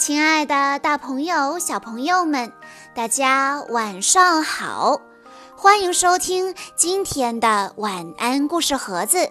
[0.00, 2.50] 亲爱的，大朋友、小朋友们，
[2.94, 4.98] 大家晚上好！
[5.54, 9.30] 欢迎收听今天的晚安故事盒子，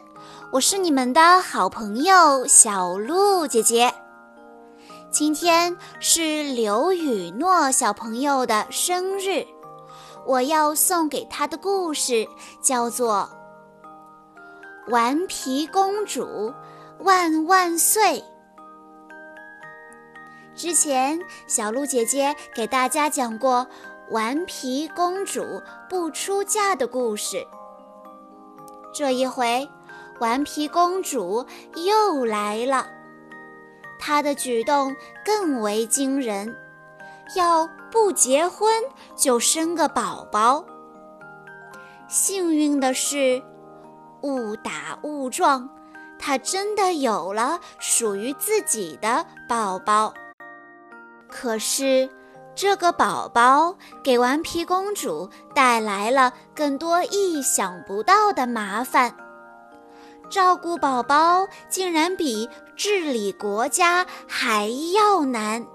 [0.51, 3.91] 我是你们的好朋友小鹿姐姐。
[5.09, 9.43] 今天是刘雨诺小朋友的生日，
[10.23, 12.27] 我要送给他的故事
[12.61, 13.27] 叫做
[14.91, 16.53] 《顽皮公主
[16.99, 18.19] 万万岁》。
[20.59, 23.65] 之前，小鹿姐姐给大家讲过
[24.09, 25.41] 顽皮公主
[25.89, 27.47] 不出嫁的故事。
[28.93, 29.69] 这一回，
[30.19, 31.45] 顽皮公主
[31.75, 32.85] 又来了，
[33.97, 36.53] 她的举动更为惊人，
[37.37, 38.69] 要不结婚
[39.15, 40.65] 就生个宝宝。
[42.09, 43.41] 幸运的是，
[44.23, 45.69] 误打误撞，
[46.19, 50.13] 她真的有了属于自己的宝宝。
[51.29, 52.09] 可是，
[52.55, 59.15] 这个宝宝给顽皮公主带来了更多意想不到的麻烦。
[60.29, 65.65] 照顾宝宝竟然比治理国家还要难，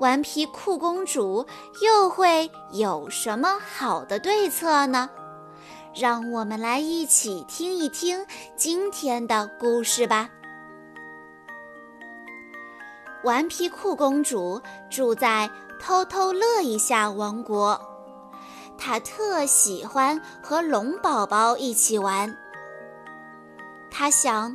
[0.00, 1.46] 顽皮酷公主
[1.80, 5.08] 又会有什么好的对策呢？
[5.94, 10.28] 让我们来一起听一听今天的故事吧。
[13.24, 17.80] 顽皮酷公主住在偷偷乐一下王国，
[18.76, 22.36] 她特喜欢和龙宝宝一起玩。
[23.90, 24.54] 她想，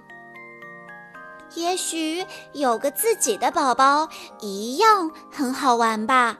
[1.55, 4.07] 也许有个自己的宝宝
[4.39, 6.37] 一样很好玩吧。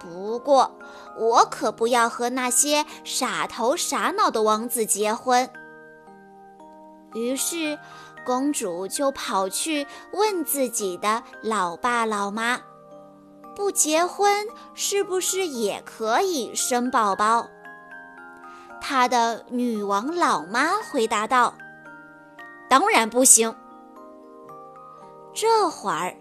[0.00, 0.76] 不过，
[1.16, 5.48] 我可不要和那些傻头傻脑的王子结婚。
[7.14, 7.78] 于是。
[8.28, 12.60] 公主就跑去问自己的老爸老妈
[13.56, 17.48] ：“不结婚是不是也可以生宝宝？”
[18.82, 21.54] 她的女王老妈回答道
[22.68, 23.56] ：“当然不行。”
[25.32, 26.14] 这会儿，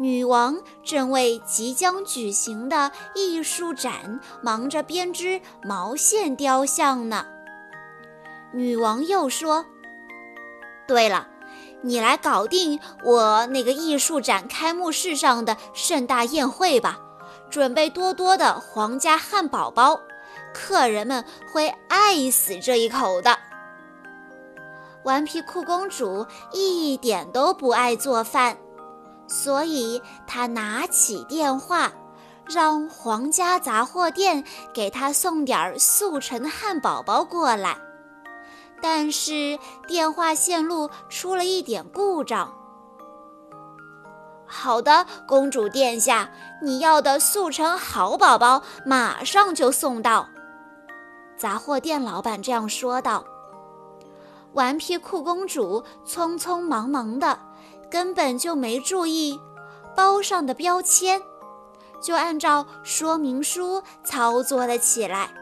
[0.00, 7.26] 女王正为即将举行的艺术展忙着编织毛线雕像呢。
[8.54, 9.66] 女王又说
[10.88, 11.28] ：“对了。”
[11.82, 16.98] 你来搞定我那个艺术展开幕式上的盛大宴会吧，
[17.50, 20.00] 准备多多的皇家汉堡包，
[20.54, 23.36] 客人们会爱死这一口的。
[25.04, 28.56] 顽皮酷公主一点都不爱做饭，
[29.26, 31.90] 所以她拿起电话，
[32.46, 37.76] 让皇家杂货店给她送点速成汉堡包过来。
[38.82, 39.56] 但是
[39.86, 42.52] 电话线路出了一点故障。
[44.44, 46.28] 好的，公主殿下，
[46.60, 50.28] 你要的速成好宝宝马上就送到。
[51.38, 53.24] 杂货店老板这样说道。
[54.52, 57.38] 顽皮酷公主匆匆忙忙的，
[57.90, 59.40] 根本就没注意
[59.96, 61.22] 包上的标签，
[62.02, 65.32] 就按照说明书操作了起来。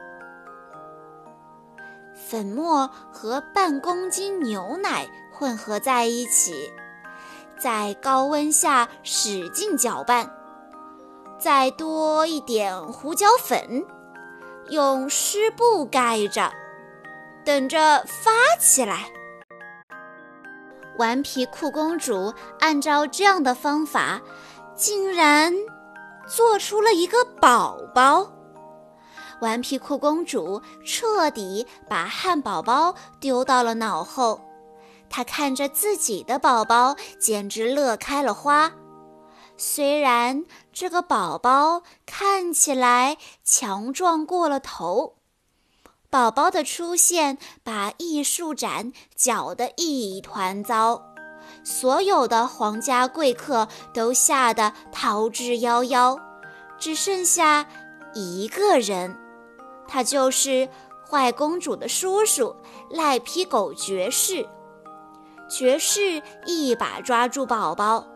[2.31, 6.73] 粉末和半公斤牛奶混合在一起，
[7.59, 10.31] 在高温下使劲搅拌，
[11.41, 13.85] 再多一点胡椒粉，
[14.69, 16.53] 用湿布盖着，
[17.45, 18.31] 等着发
[18.61, 19.11] 起来。
[20.99, 24.21] 顽皮酷公主按照这样的方法，
[24.77, 25.53] 竟然
[26.29, 28.31] 做出了一个宝宝。
[29.41, 34.41] 顽皮酷公主彻底把汉堡包丢到了脑后，
[35.09, 38.73] 她看着自己的宝宝，简直乐开了花。
[39.57, 45.17] 虽然这个宝宝看起来强壮过了头，
[46.09, 51.03] 宝宝的出现把艺术展搅得一团糟，
[51.63, 56.19] 所有的皇家贵客都吓得逃之夭夭，
[56.79, 57.67] 只剩下
[58.15, 59.15] 一个人。
[59.93, 60.69] 他就是
[61.05, 62.55] 坏公主的叔叔
[62.89, 64.47] 赖皮狗爵士。
[65.49, 68.07] 爵士一把抓住宝宝，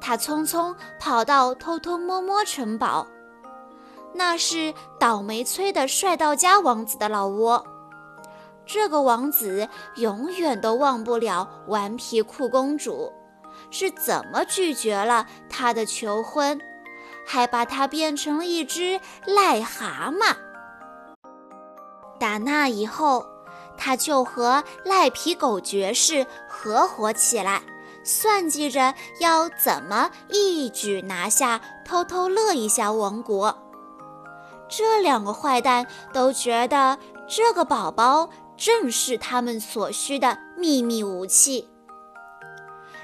[0.00, 3.06] 他匆匆跑到偷偷摸摸城堡，
[4.14, 7.66] 那是倒霉催的帅到家王子的老窝。
[8.64, 13.12] 这个王子永远都忘不了顽皮酷公主
[13.70, 16.58] 是怎么拒绝了他的求婚，
[17.26, 20.34] 还把他变成了一只癞蛤蟆。
[22.22, 23.26] 打那以后，
[23.76, 27.60] 他就和赖皮狗爵士合伙起来，
[28.04, 33.58] 算计着要怎么一举拿下偷偷乐一下王国。
[34.68, 36.96] 这两个坏蛋都觉得
[37.28, 41.68] 这个宝宝正是他们所需的秘密武器。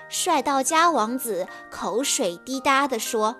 [0.08, 3.34] 帅到家王子口水滴答地说：“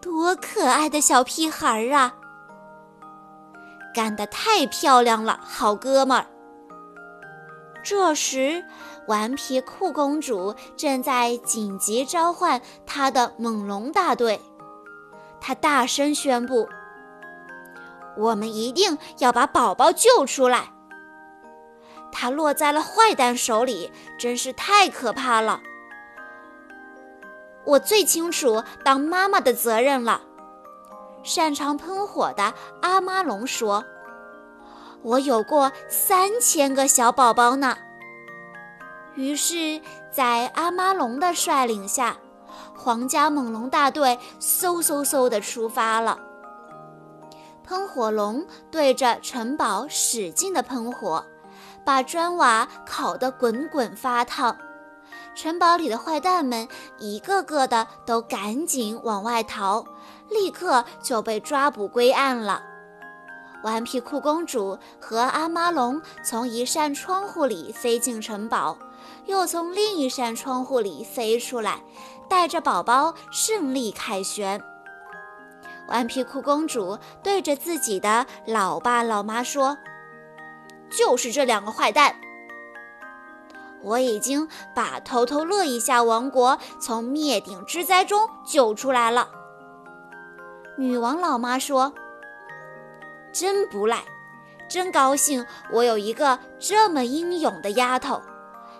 [0.00, 2.14] 多可爱的小屁孩啊！
[3.94, 6.26] 干得太漂亮了，好哥们儿。”
[7.82, 8.64] 这时，
[9.06, 14.40] 顽皮酷公主正在紧急召唤她的猛龙大队，
[15.40, 16.68] 她大声宣布。
[18.16, 20.72] 我们一定要把宝宝救出来。
[22.12, 25.60] 他落在了坏蛋手里，真是太可怕了。
[27.64, 30.20] 我最清楚当妈妈的责任了。
[31.22, 33.84] 擅长喷火的阿妈龙说
[35.02, 37.76] ：“我有过三千个小宝宝呢。”
[39.14, 39.80] 于是，
[40.10, 42.16] 在阿妈龙的率领下，
[42.76, 46.18] 皇家猛龙大队嗖嗖嗖地出发了。
[47.62, 51.24] 喷火龙对着城堡使劲地喷火，
[51.84, 54.56] 把砖瓦烤得滚滚发烫。
[55.34, 56.68] 城堡里的坏蛋们
[56.98, 59.84] 一个个的都赶紧往外逃，
[60.28, 62.62] 立刻就被抓捕归案了。
[63.62, 68.78] 顽皮酷公主和阿妈龙从一扇窗户里飞进城堡，
[69.26, 71.82] 又从另一扇窗户里飞出来，
[72.28, 74.62] 带着宝宝顺利凯旋。
[75.88, 79.76] 顽皮酷公主对着自己的老爸老妈说
[80.90, 82.14] ：“就是这两个坏蛋，
[83.82, 89.28] 我已经把偷偷乐一下王国从灭顶之灾中救出来了。”
[90.78, 91.92] 女王老妈说
[93.32, 94.02] ：“真不赖，
[94.68, 98.20] 真高兴，我有一个这么英勇的丫头，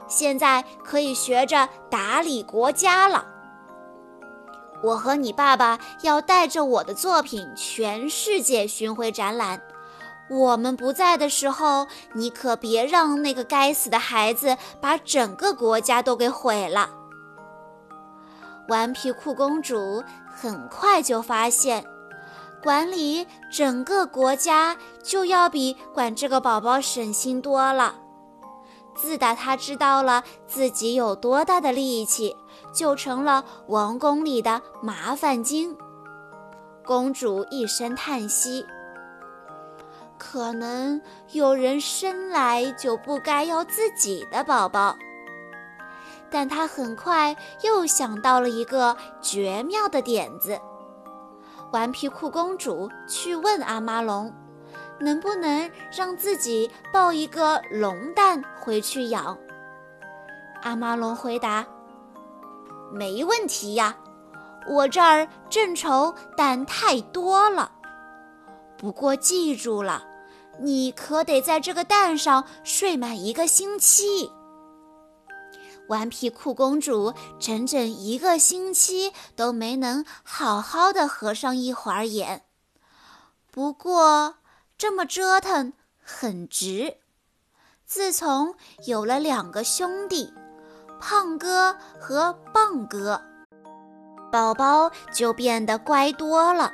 [0.09, 3.27] 现在可以学着打理国家了。”
[4.83, 9.61] 我和你爸爸要带着我的作品全世界巡回展览。
[10.31, 16.89] 我们不在的时候，你可别让那个该死的孩子把整个国家都给毁了。
[18.69, 21.85] 顽皮酷公主很快就发现，
[22.63, 27.97] 管理整个国家就要比管这个宝宝省心多了。
[28.95, 32.37] 自打她知道了自己有多大的力气，
[32.73, 35.77] 就成了王宫里的麻烦精。
[36.85, 38.65] 公主一声叹息
[40.21, 41.01] ：“可能
[41.33, 44.97] 有人生来就不该要自己的宝宝。”
[46.31, 47.35] 但他很快
[47.65, 50.57] 又想到了一个绝妙的点子。
[51.73, 54.33] 顽皮酷公主去问阿妈龙。
[55.03, 59.35] 能不能让自己抱一个龙蛋回去养？
[60.61, 61.67] 阿妈龙回答
[62.93, 63.97] ：“没问题呀，
[64.69, 67.73] 我这儿正愁蛋太多了。
[68.77, 70.05] 不过记住了，
[70.61, 74.31] 你可得在这个蛋上睡满一个星期。”
[75.89, 82.45] 顽皮酷公主整整一个星期都没能好好的合上一会儿眼。
[83.51, 84.37] 不过，
[84.79, 86.99] 这么折腾很值。
[87.85, 88.55] 自从
[88.87, 90.33] 有了两个兄弟，
[91.01, 93.21] 胖哥和棒哥，
[94.31, 96.73] 宝宝就变得乖多了。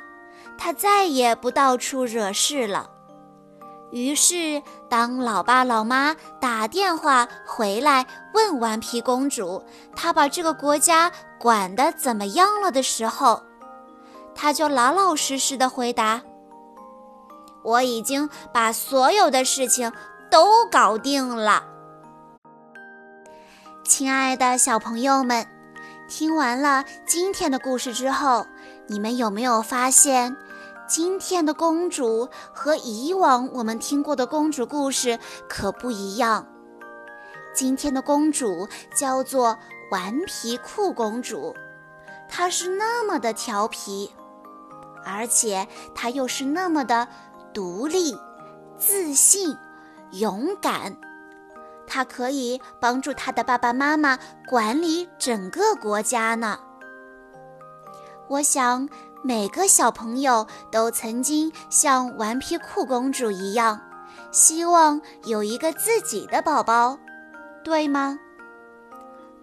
[0.59, 2.91] 他再也不到处惹事了。
[3.91, 9.63] 于是，当老爸老妈打电话回来问顽皮公主，
[9.95, 13.41] 她把这个国家管得怎么样了的时候，
[14.35, 16.21] 她就老老实实的回答。
[17.63, 19.91] 我已经把所有的事情
[20.29, 21.63] 都搞定了，
[23.83, 25.45] 亲爱的小朋友们，
[26.07, 28.45] 听完了今天的故事之后，
[28.87, 30.35] 你们有没有发现，
[30.87, 36.47] 今天的公主和以往我们听过的公主故事可不一样？
[37.53, 39.57] 今天的公主叫做
[39.91, 41.53] 顽皮酷公主，
[42.29, 44.09] 她是那么的调皮，
[45.03, 47.07] 而且她又是那么的。
[47.53, 48.15] 独立、
[48.77, 49.57] 自信、
[50.11, 50.95] 勇敢，
[51.87, 56.59] 她可以帮助她的爸爸妈妈管理整个国家呢。
[58.27, 58.87] 我想
[59.27, 63.77] 每个小朋友都曾经像顽皮酷公主一样，
[64.31, 66.97] 希望有一个自己的宝宝，
[67.61, 68.17] 对吗？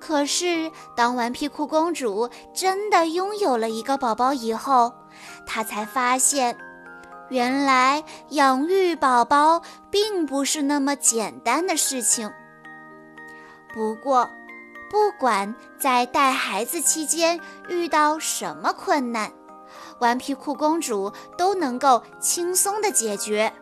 [0.00, 4.90] 可是当顽皮酷公主真的拥有了一个宝宝以后，
[5.46, 6.56] 她才发现。
[7.28, 9.60] 原来养育宝宝
[9.90, 12.32] 并不是那么简单的事情。
[13.74, 14.30] 不过，
[14.90, 17.38] 不管在带孩子期间
[17.68, 19.30] 遇到什么困难，
[20.00, 23.52] 顽皮酷公主都能够轻松的解决。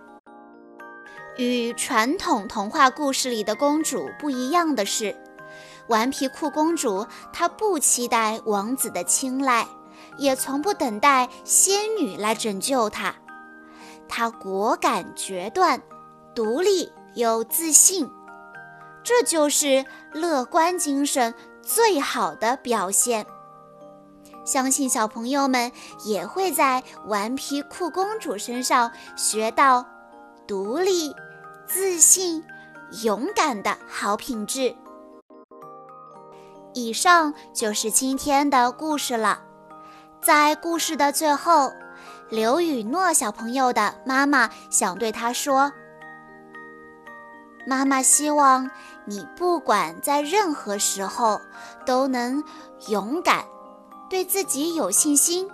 [1.37, 5.17] 与传统童话故事里的公主不一样的是，
[5.89, 9.67] 顽皮酷公主她不期待王子的青睐，
[10.19, 13.15] 也从不等待仙女来拯救她。
[14.09, 15.83] 她果敢决断，
[16.35, 18.11] 独立又自信，
[19.03, 23.25] 这就是乐观精神最好的表现。
[24.45, 25.71] 相信小朋友们
[26.05, 29.85] 也会在顽皮酷公主身上学到
[30.47, 31.15] 独立、
[31.67, 32.43] 自信、
[33.03, 34.75] 勇敢的好品质。
[36.75, 39.43] 以上就是今天的故事了。
[40.23, 41.73] 在故事的最后。
[42.33, 45.71] 刘雨诺小朋友的妈妈想对他说
[47.69, 48.71] ：“妈妈希望
[49.05, 51.39] 你不管在任何时候
[51.85, 52.43] 都能
[52.89, 53.45] 勇敢，
[54.12, 55.49] 对自己有信心。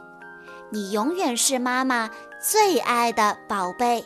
[0.69, 2.11] 你永远是妈妈
[2.43, 4.05] 最爱的宝贝。”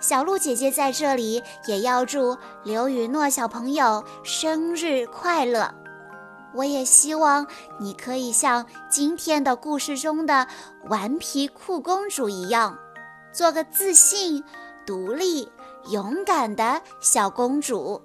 [0.00, 5.74] 小鹿姐姐在这里也要祝刘雨诺小朋友生日快乐。
[6.54, 7.46] 我也希望
[7.78, 10.46] 你可以像今天的故事中的
[10.88, 12.78] 顽皮酷公主一样，
[13.30, 14.42] 做个自信、
[14.86, 15.52] 独立、
[15.90, 18.00] 勇敢的小公主。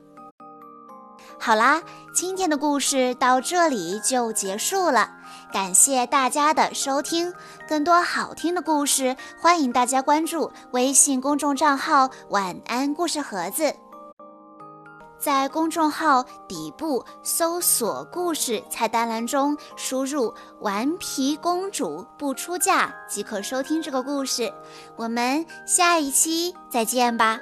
[1.42, 1.82] 好啦，
[2.14, 5.10] 今天的故事到这里就结束了，
[5.54, 7.34] 感谢大家的收听。
[7.68, 13.74] 更多好听的故事，欢迎大家关注微信公众账号“晚安故事盒子”。
[15.18, 24.54] 在公众号底部搜索“故事”菜单栏中输入“顽皮公主不出嫁”即可收听这个故事。
[24.98, 27.40] 我们下一期再见吧。